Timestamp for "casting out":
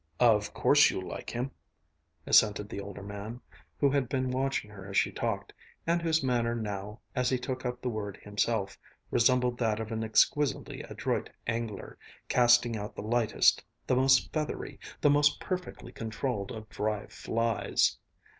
12.29-12.95